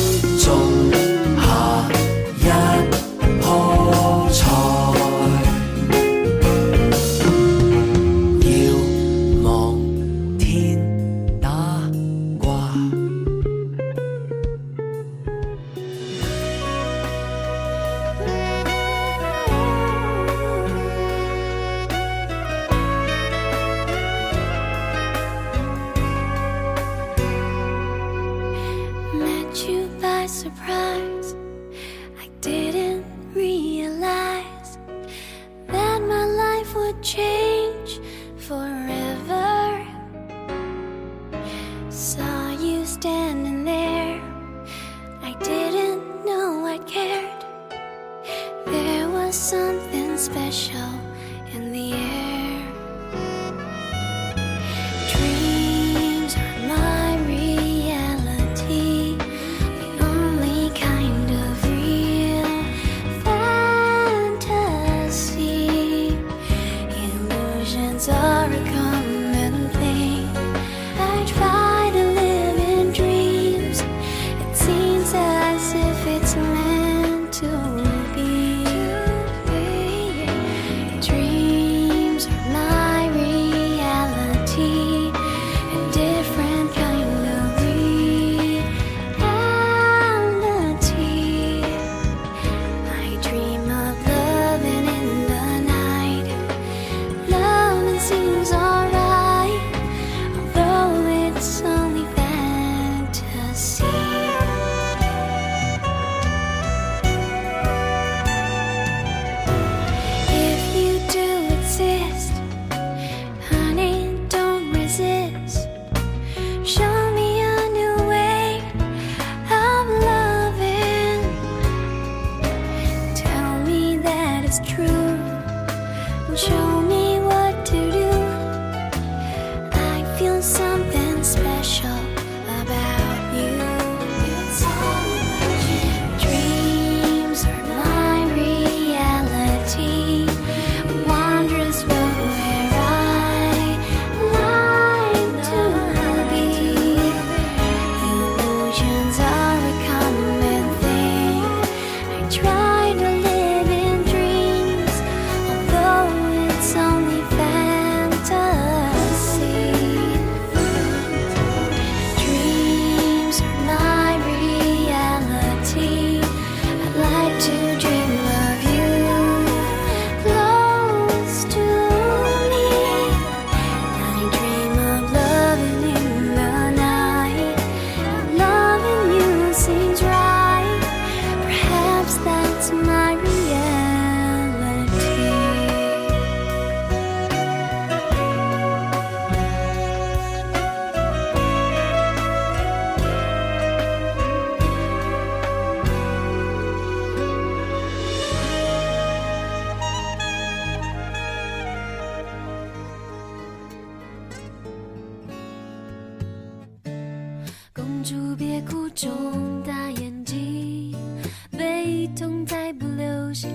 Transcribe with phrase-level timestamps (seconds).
[212.16, 213.50] 痛再不流行，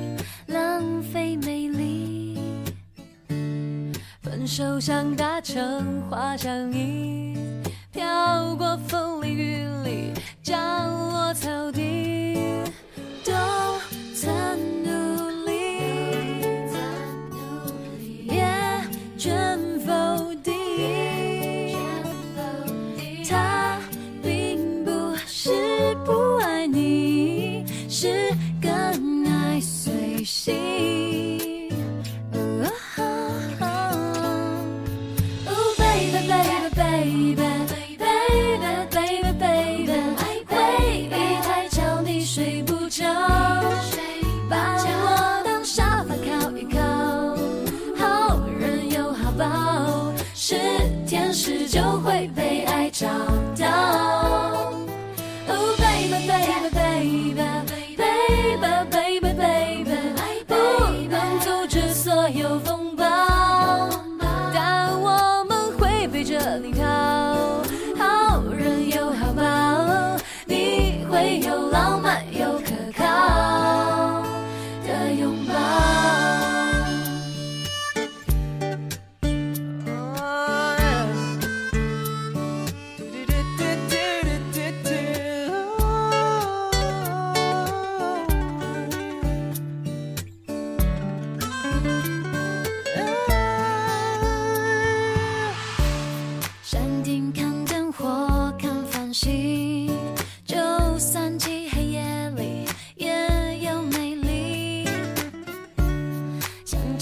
[0.46, 2.38] 浪费美丽。
[4.22, 7.34] 分手像大城花香影，
[7.92, 9.75] 飘过风里雨。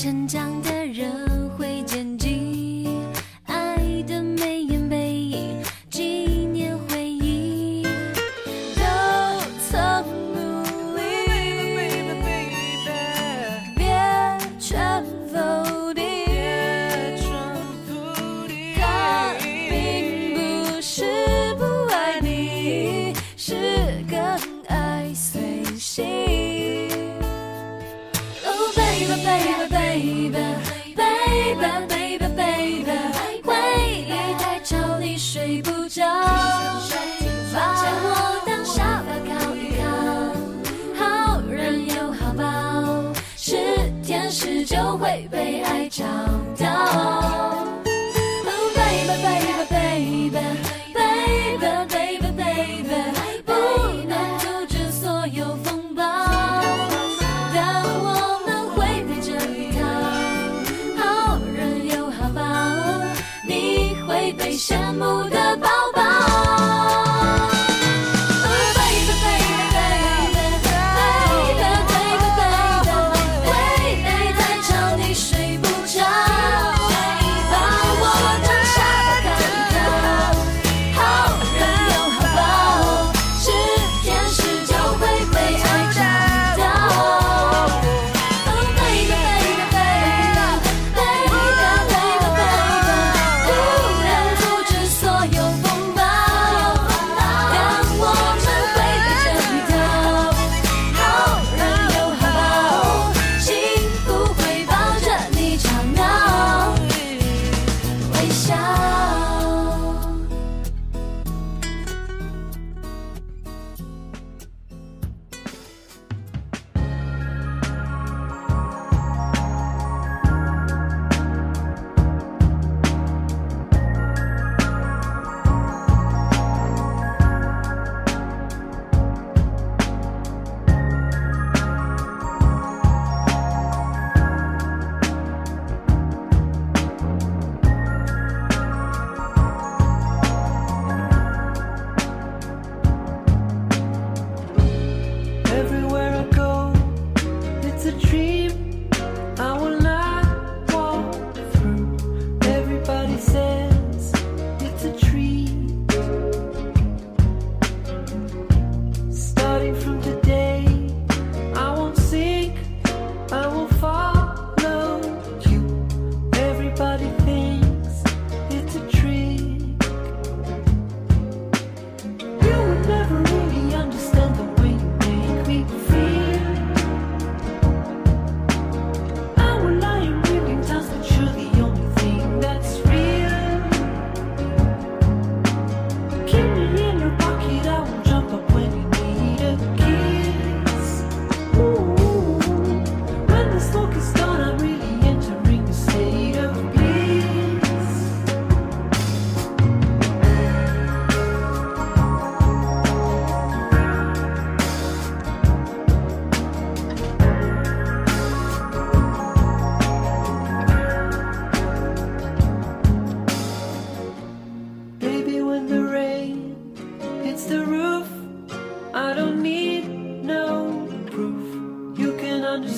[0.04, 2.23] 成长的人会见证。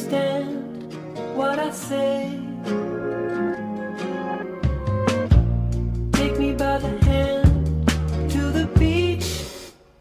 [0.06, 0.94] understand
[1.36, 2.30] what I say.
[6.18, 9.30] Take me by the hand to the beach.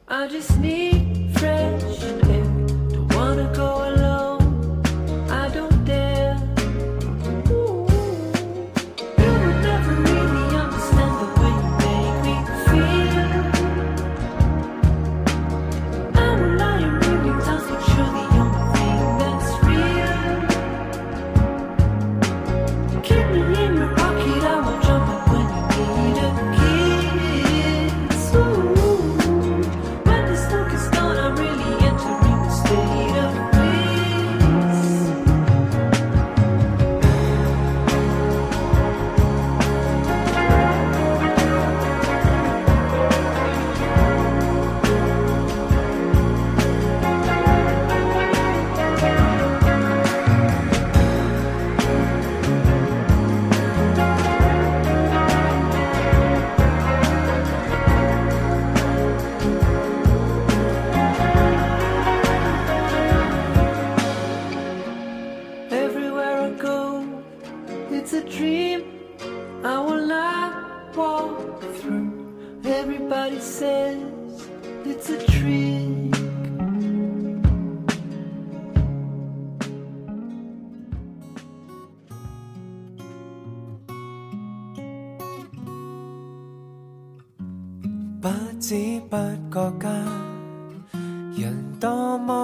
[0.07, 0.84] I just need.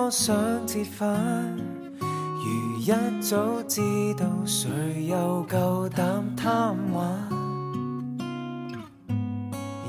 [0.03, 1.57] 我想折婚，
[1.99, 2.89] 如一
[3.21, 3.79] 早知
[4.17, 4.67] 道，誰
[5.05, 7.29] 又夠膽貪玩？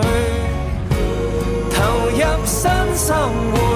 [2.46, 3.14] 新生
[3.54, 3.73] 活。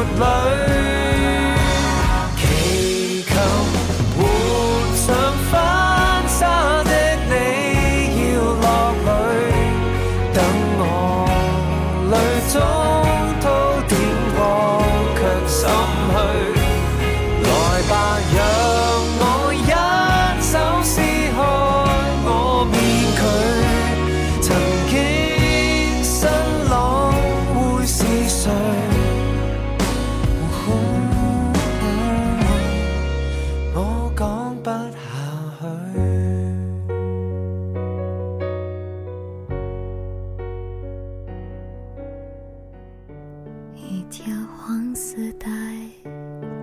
[44.09, 44.23] 条
[44.57, 45.47] 黄色带，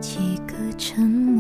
[0.00, 1.33] 几个承诺。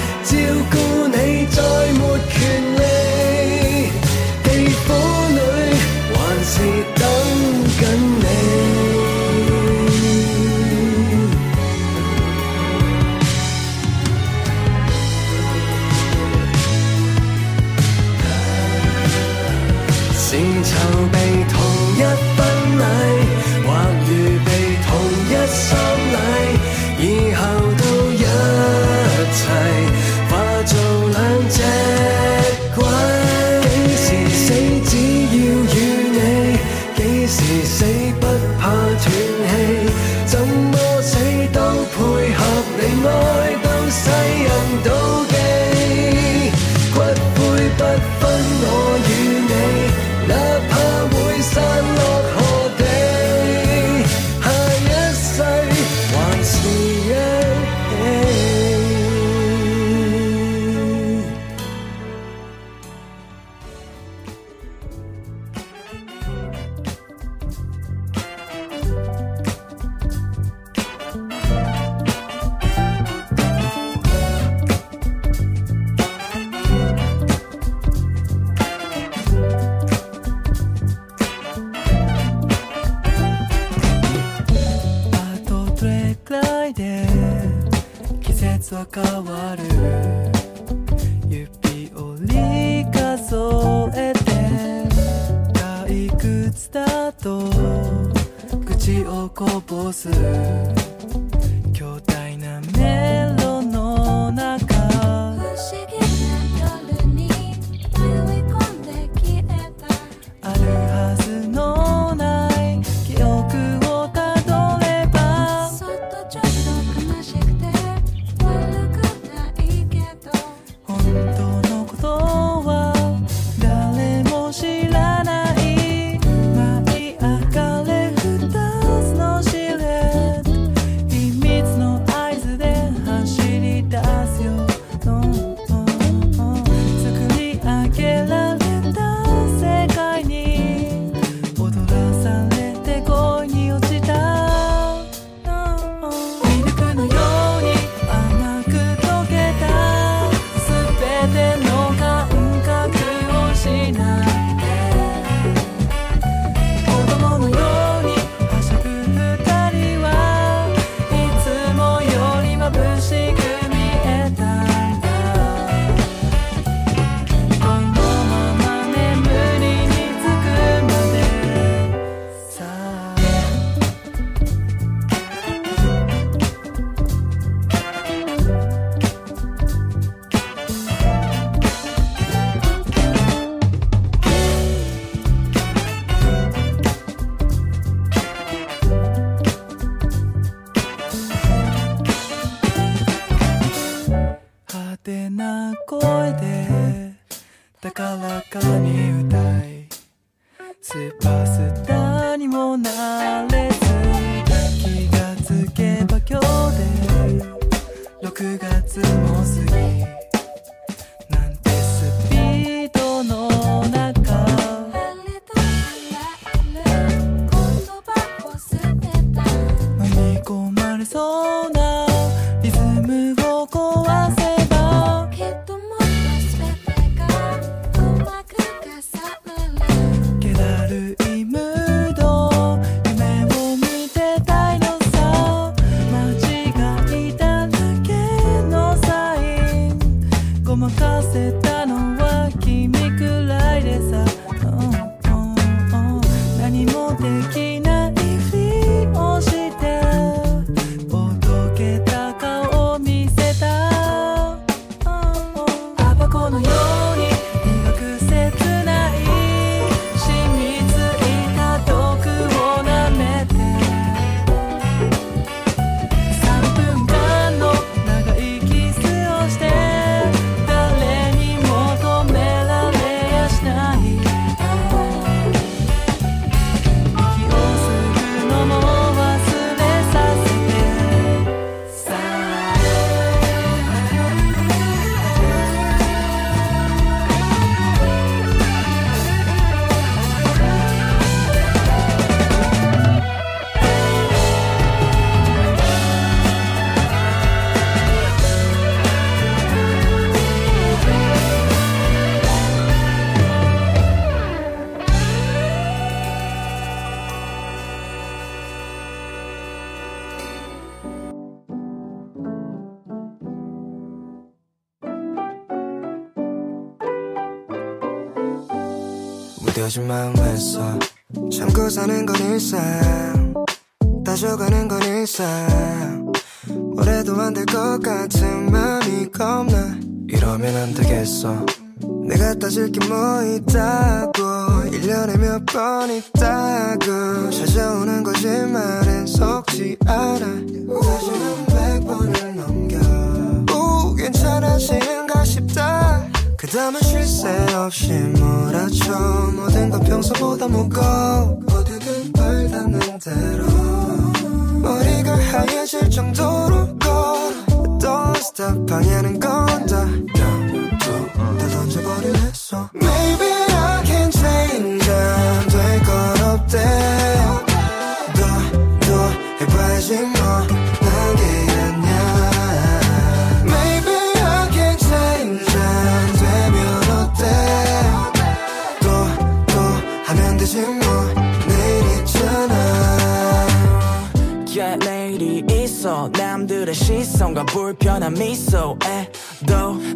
[387.60, 388.96] 그만 불편한 미소에도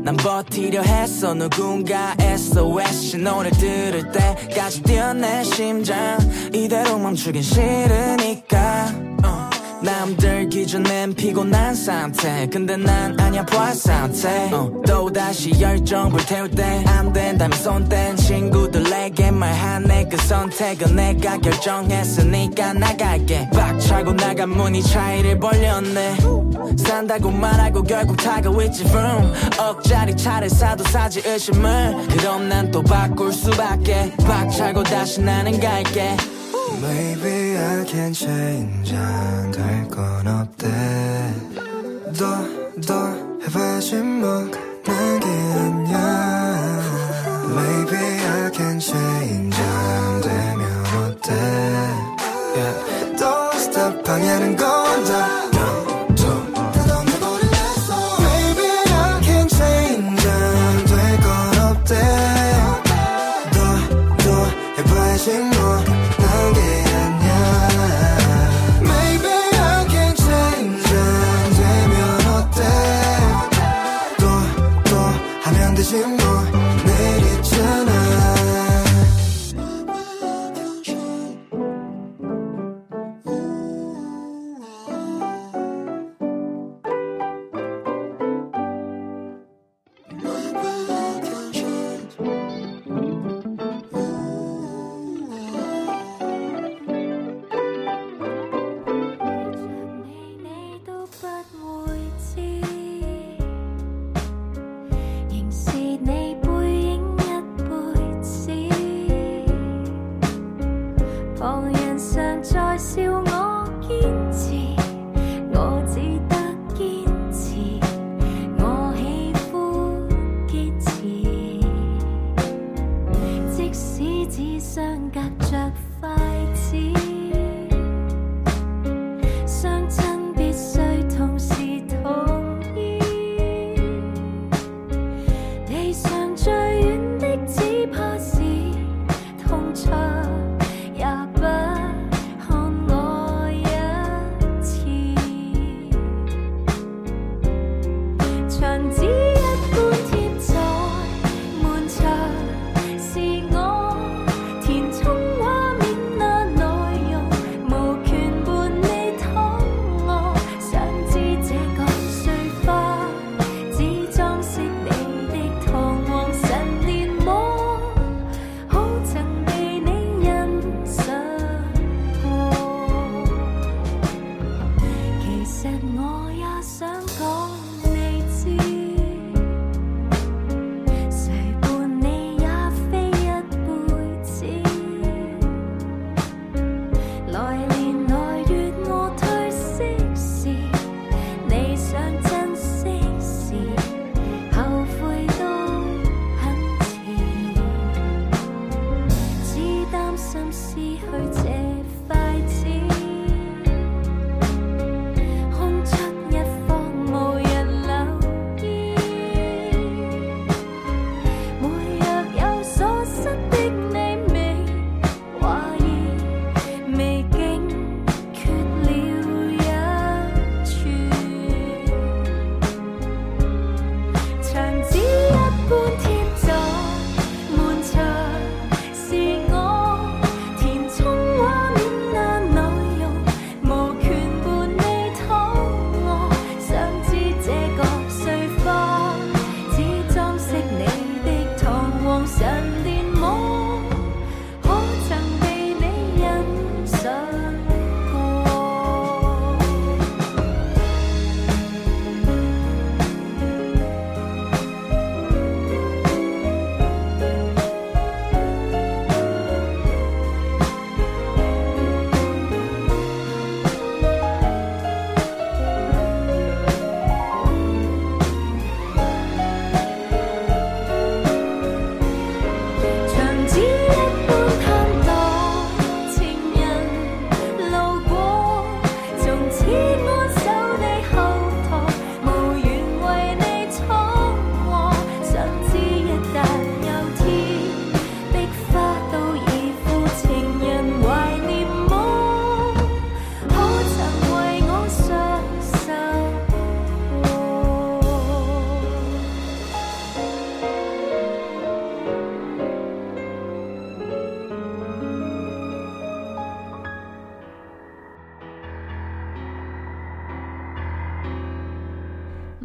[0.02, 6.16] 난 버티려 했어 누군가 SOS 신호를 들을 때까지 뛰어내 심장
[6.54, 8.53] 이대로 멈추긴 싫으니까
[9.84, 17.56] 남들 기준엔 피곤한 상태 근데 난 아니야 보안 상태 어, 또다시 열정 불태울 때안 된다면
[17.58, 26.16] 손 뗀 친구들에게 말하네 그 선택은 내가 결정했으니까 나갈게 박차고 나가 문이 차이를 벌렸네
[26.78, 34.10] 산다고 말하고 결국 다가있지 vroom 억짜리 차를 사도 사지 의심을 그럼 난 또 바꿀 수밖에
[34.24, 36.16] 박차고 다시 나는 갈게
[36.82, 40.66] Maybe I can change 안할건 없대
[42.18, 43.10] 더더
[43.46, 44.50] 해봐야지 뭐
[44.82, 45.22] 가는
[45.56, 46.72] 아니야
[47.44, 51.32] Maybe I can change 안 되면 어때
[52.56, 53.16] yeah.
[53.16, 55.43] Don't stop 방해하는 건다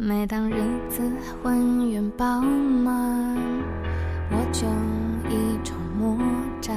[0.02, 1.02] 每当日子
[1.42, 3.36] 浑圆饱满，
[4.30, 4.66] 我就
[5.28, 6.16] 一筹莫
[6.58, 6.74] 展。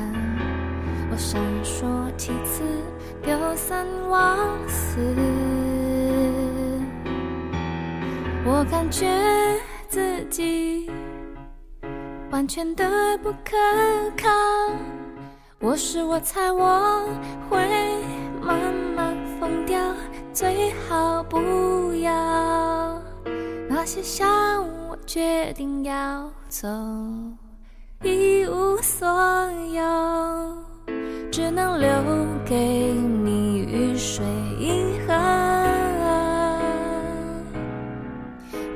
[1.09, 1.85] 我闪烁
[2.17, 2.63] 其词，
[3.23, 4.99] 丢三忘四。
[8.43, 9.07] 我感觉
[9.87, 10.91] 自己
[12.29, 13.55] 完全的不可
[14.21, 14.27] 靠。
[15.59, 17.07] 我是我猜，我
[17.49, 18.03] 会
[18.41, 18.59] 慢
[18.97, 19.79] 慢疯掉，
[20.33, 22.42] 最好不要。
[23.85, 26.65] 那些伤，我决定要走，
[28.01, 29.05] 一无所
[29.73, 30.57] 有，
[31.29, 31.89] 只能留
[32.45, 32.57] 给
[32.93, 34.25] 你雨水
[34.57, 35.13] 印痕。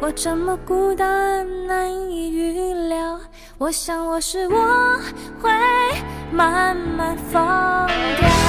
[0.01, 3.17] 我这么孤单，难以预料。
[3.57, 4.99] 我想我是我
[5.41, 5.49] 会
[6.33, 7.41] 慢慢疯
[8.19, 8.46] 掉。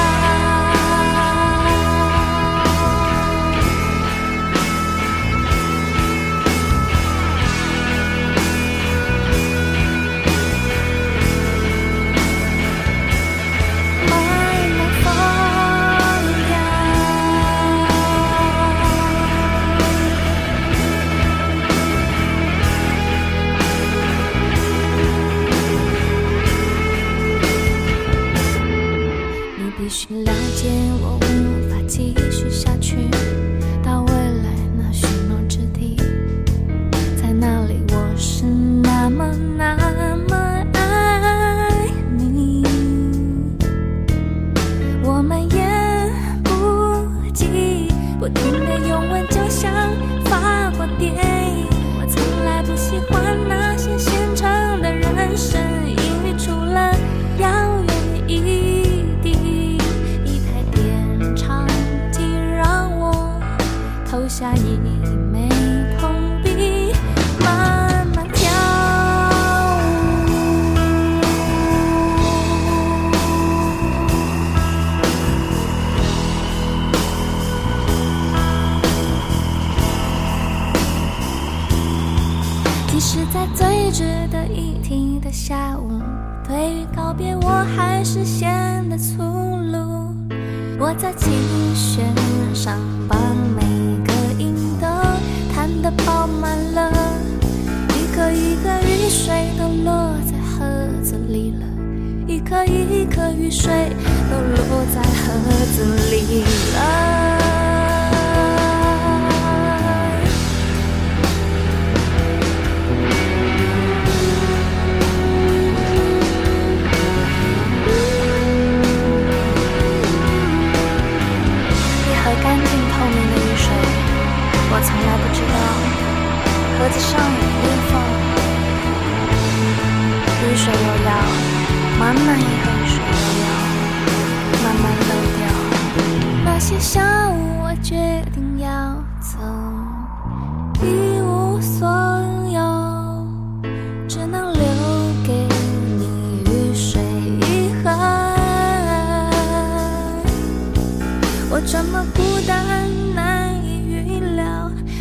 [48.29, 48.58] would you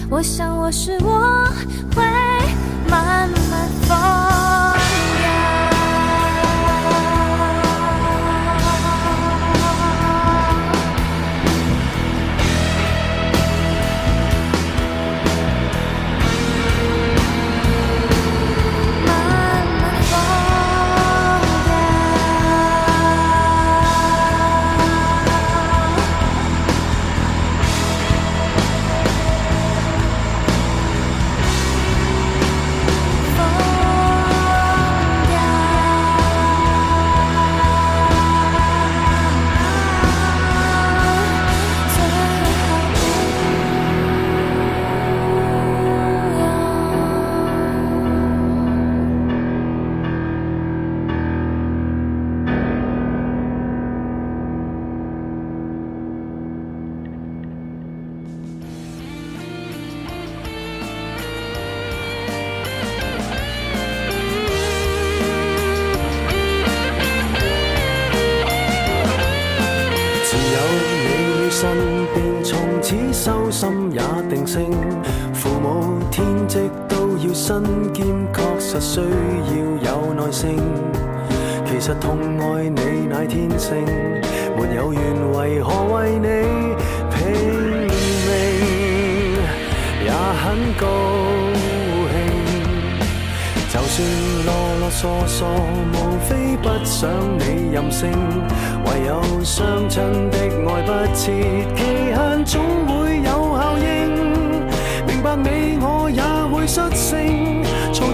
[0.10, 1.46] 我想，我是我
[1.94, 2.04] 会
[2.90, 4.27] 慢慢疯。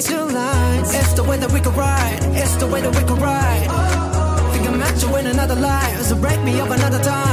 [0.03, 0.29] between
[0.93, 2.19] It's the way that we could ride.
[2.41, 3.67] It's the way that we could ride.
[4.53, 7.26] Think I am met you in another life, so break me up another time.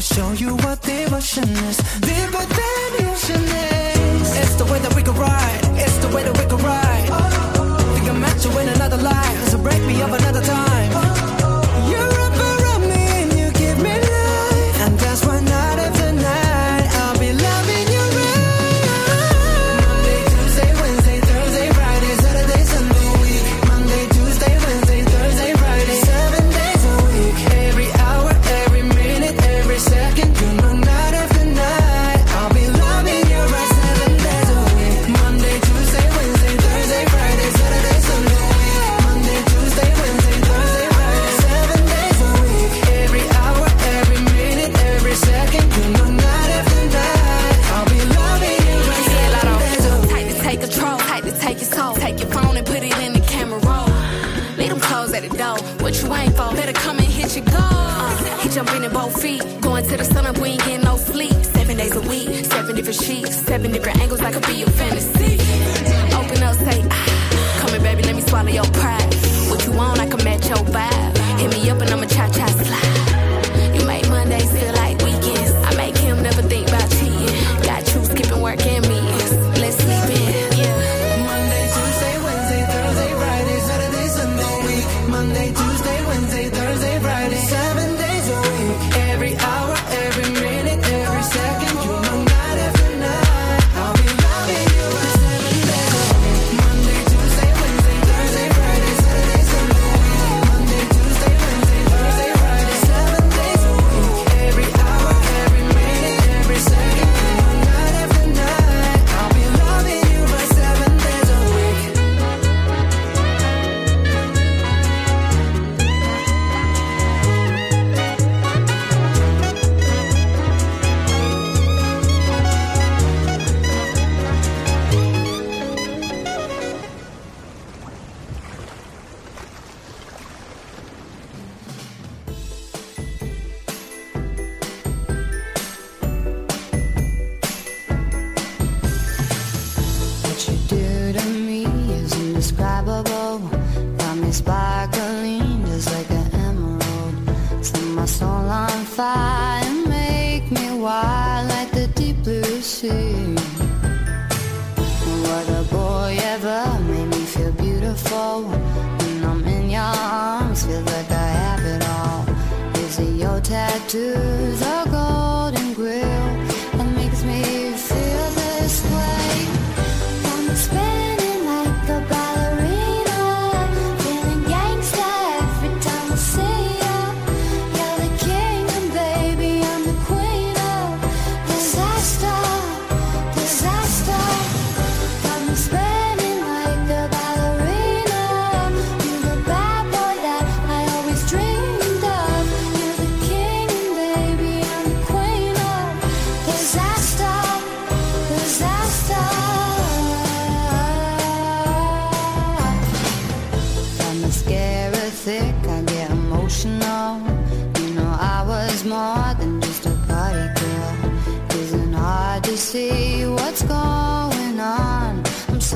[0.00, 0.67] show you what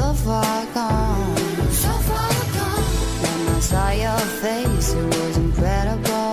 [0.00, 1.66] so far gone.
[1.84, 2.86] So far gone.
[3.24, 6.30] When I saw your face, it was incredible.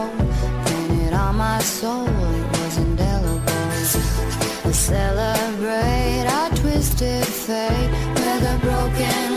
[0.66, 3.60] Painted on my soul, it was indelible.
[4.70, 9.29] I celebrate our twisted fate with a broken.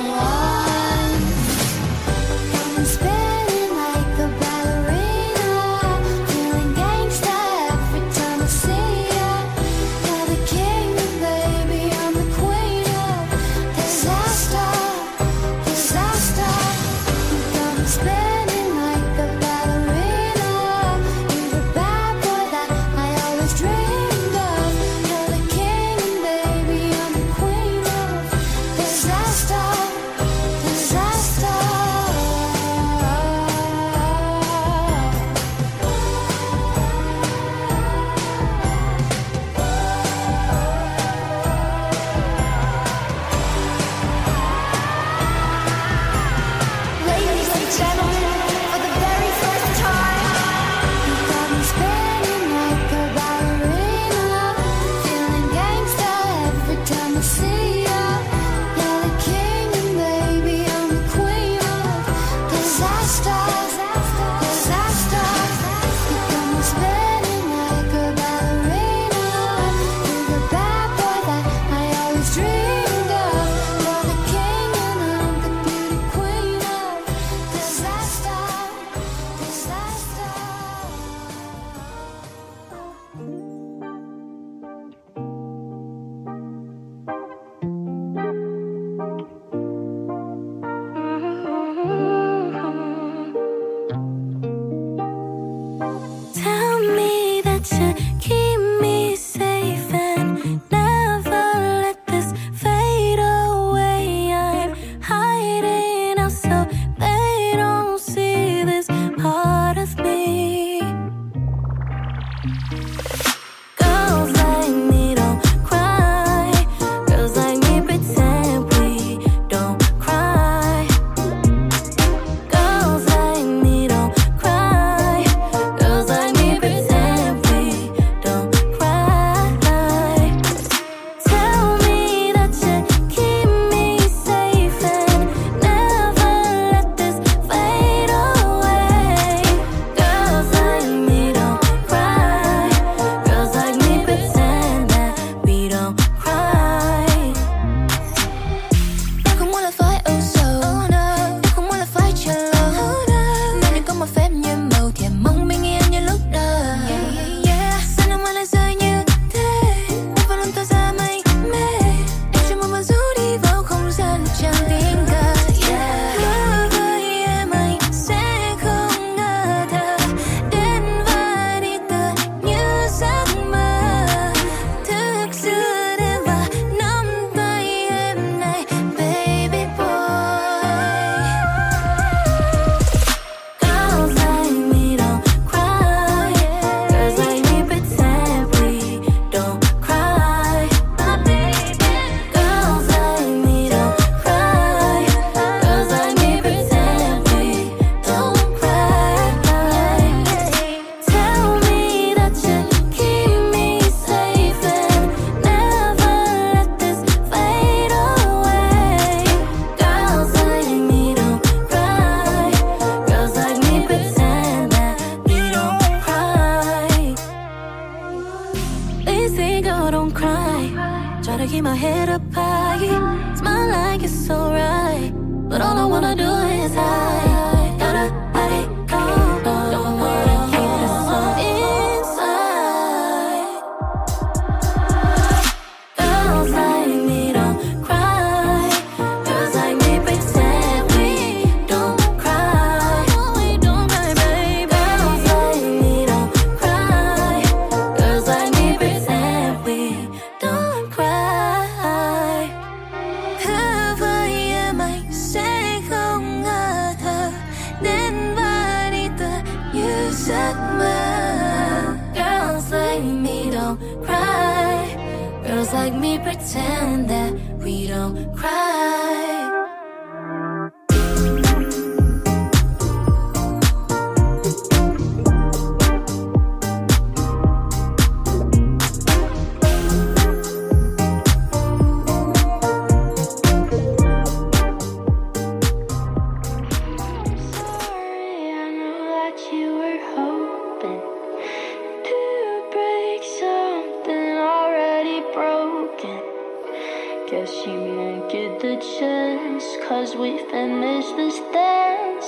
[298.13, 302.27] don't get the chance, cause we finished this dance.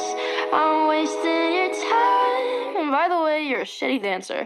[0.52, 2.76] I'm wasting your time.
[2.78, 4.40] And by the way, you're a shitty dancer.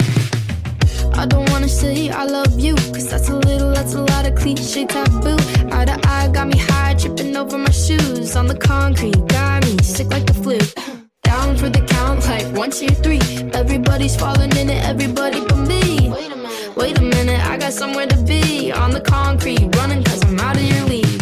[1.14, 4.34] I don't wanna say I love you, cause that's a little, that's a lot of
[4.34, 5.36] cliche taboo.
[5.72, 8.34] Eye to eye got me high, tripping over my shoes.
[8.34, 10.58] On the concrete, got me sick like the flu.
[11.22, 13.20] Down for the count, like one, two, three.
[13.52, 16.10] Everybody's falling in it, everybody but me.
[16.78, 18.72] Wait a minute, I got somewhere to be.
[18.72, 21.17] On the concrete, running cause I'm out of your league.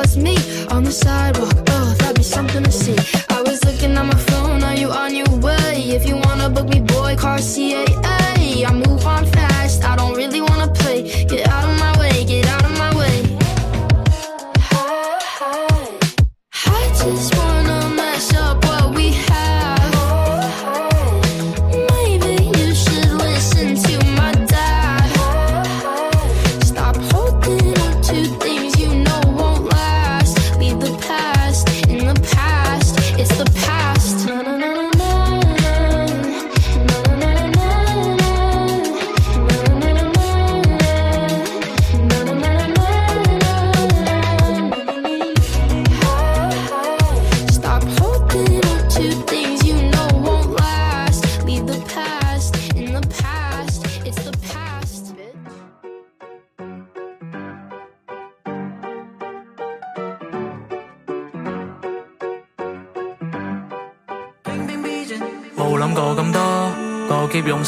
[0.00, 0.36] plus me
[0.70, 1.52] on the sidewalk.
[1.74, 2.96] Oh, that'd be something to see.
[3.36, 5.74] I was looking at my phone, are you on your way?
[5.96, 8.07] If you wanna book me, boy, car CAA.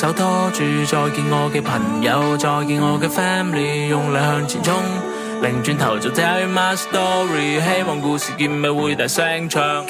[0.00, 4.74] 手拖住，再见我嘅朋友，再见我嘅 family，用力向前冲，
[5.42, 9.86] 拧转头就 tell my story，希望故事结尾会大声唱。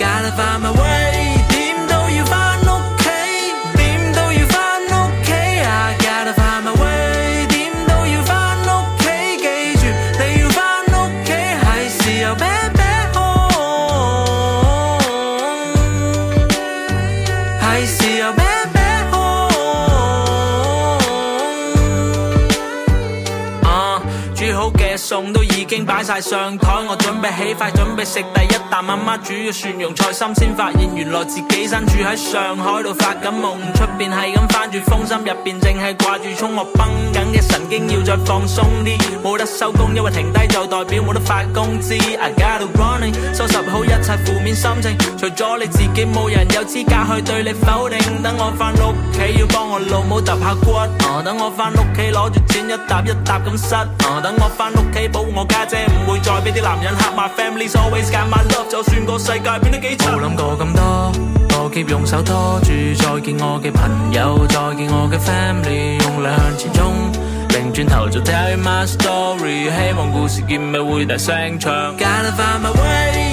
[25.70, 41.94] 经摆晒上台，我准备起筷，准备食第一啖，阿妈煮嘅蒜蓉菜心，先发现原来自己身处喺上海度发紧梦，出边系咁翻住风，心入边净系挂住冲我绷紧嘅神经，要再放松啲，冇得收工，因为停低就代表冇得发工资。
[41.94, 47.96] I gotta running，收拾好一切负面心情，除咗你自己，冇人有资格去对你否定。
[48.24, 50.66] 等我翻屋企要帮我老母揼下骨，
[51.22, 53.86] 等我翻屋企攞住钱一揼一揼咁塞，
[54.20, 55.46] 等我翻屋企补我。
[55.66, 61.12] 姐唔会再俾啲男人吓，My family s always got my love，就算个世界变得几嘈，冇谂过咁多，
[61.62, 67.12] 我 keep 用手拖住，再见我嘅朋友，再见我嘅 family，用力向前冲，
[67.50, 73.29] 拧转头就 tell 睇下 my story，希望故事结尾会大声唱，Gotta find my way。